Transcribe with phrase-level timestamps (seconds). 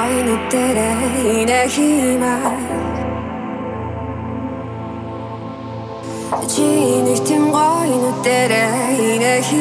[0.00, 2.38] 愛の手でいねひま。
[6.46, 8.54] 地にしても愛の手で
[9.16, 9.56] いねひ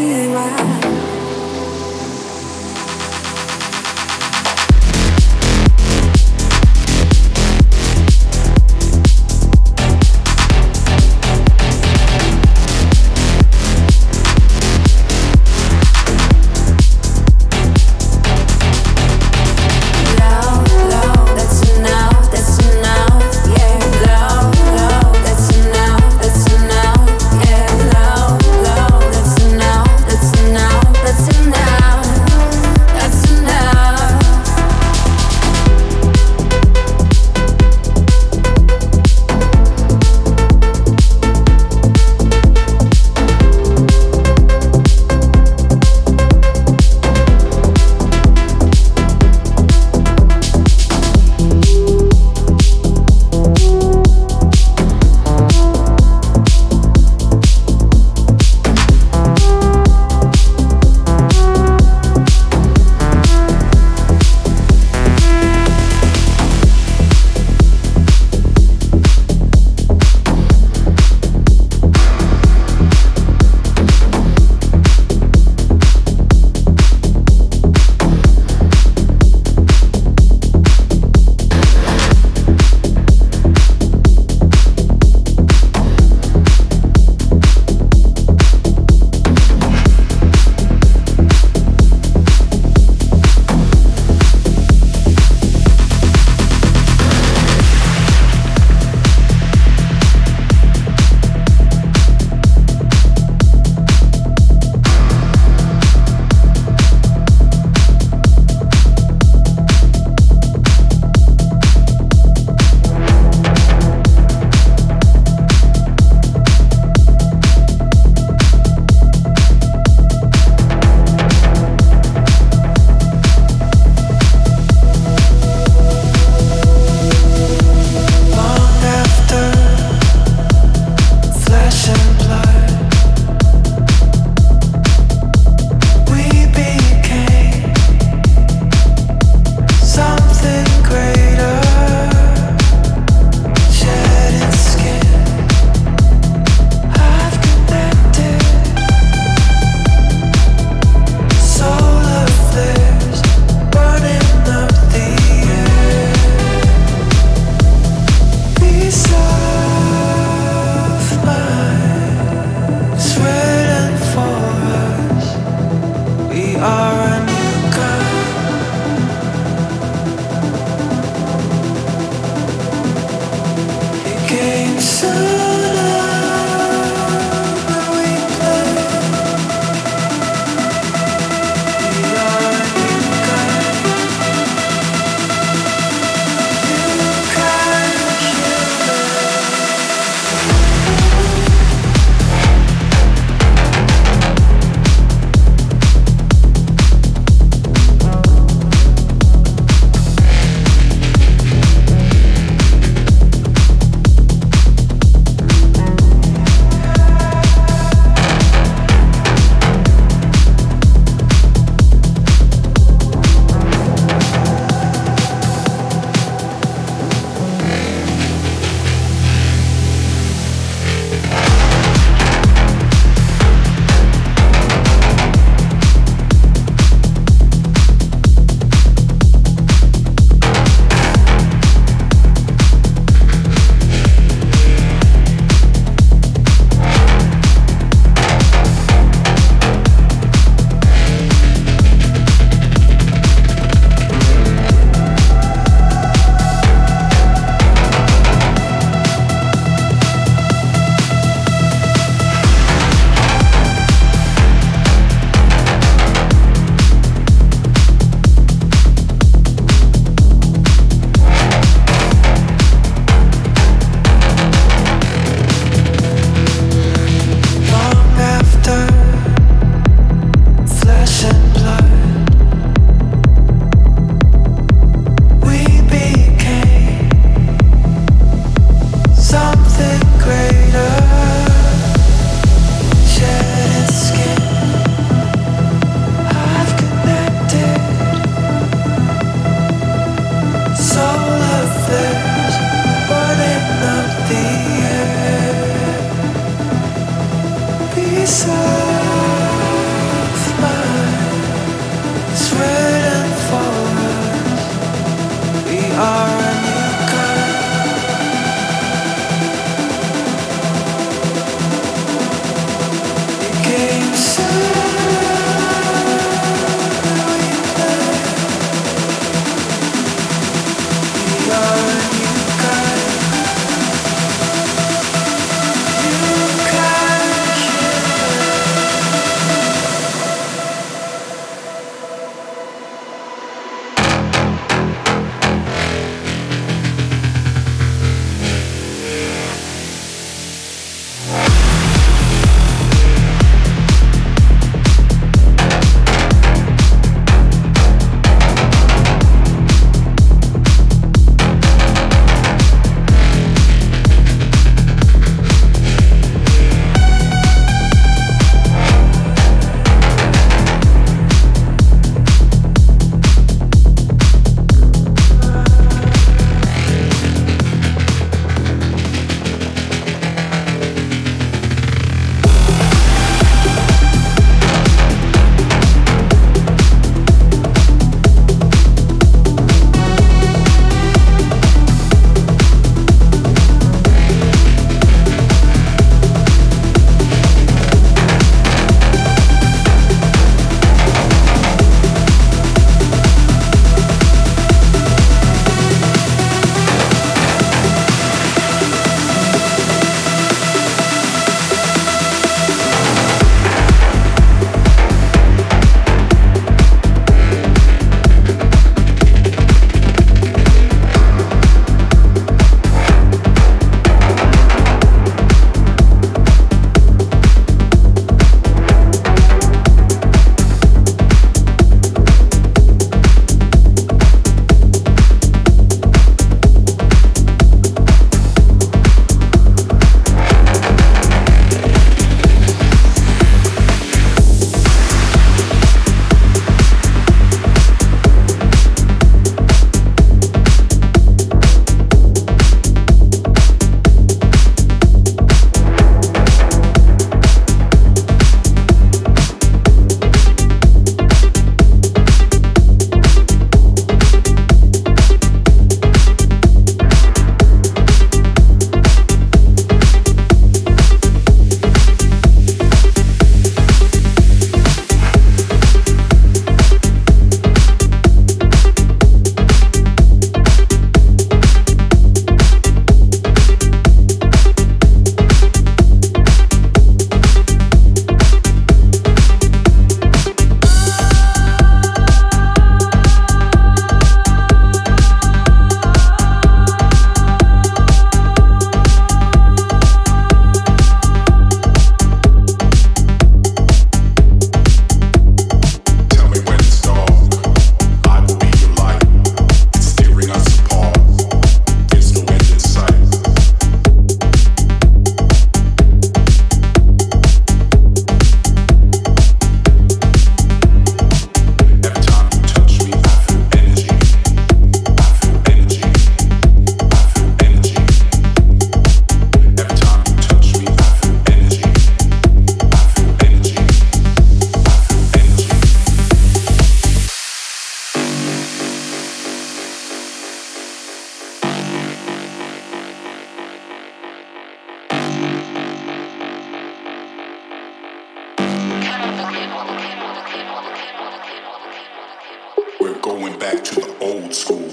[543.73, 544.89] back to the old school.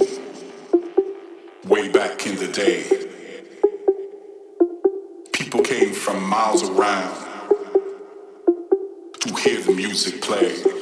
[1.65, 2.83] Way back in the day.
[5.33, 7.15] People came from miles around
[9.21, 10.74] to hear the music play.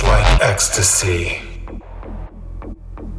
[0.00, 1.42] Like ecstasy.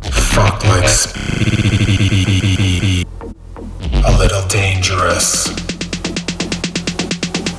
[0.01, 2.25] Fuck like speed.
[4.05, 5.49] A little dangerous.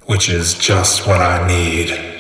[0.07, 2.14] Which is just what I need.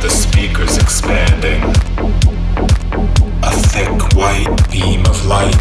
[0.00, 1.60] the speakers expanding.
[3.42, 5.58] A thick white beam of light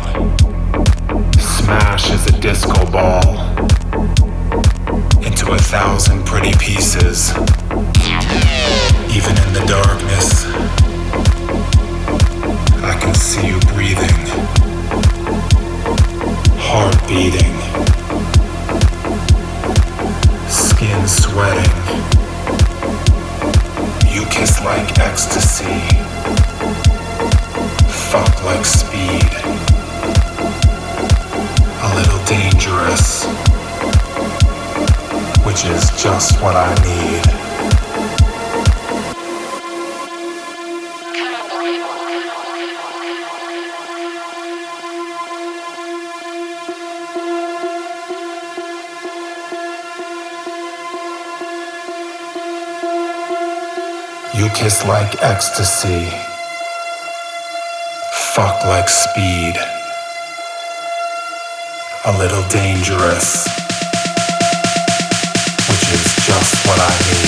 [1.40, 3.40] smashes a disco ball
[5.26, 7.32] into a thousand pretty pieces.
[9.16, 10.46] Even in the darkness,
[12.84, 14.22] I can see you breathing,
[16.60, 17.56] heart beating,
[20.48, 22.17] skin sweating.
[24.18, 25.80] You kiss like ecstasy.
[28.10, 29.30] Fuck like speed.
[31.84, 33.26] A little dangerous.
[35.46, 37.47] Which is just what I need.
[54.58, 56.10] Kiss like ecstasy.
[58.34, 59.56] Fuck like speed.
[62.06, 63.46] A little dangerous.
[65.70, 67.27] Which is just what I need.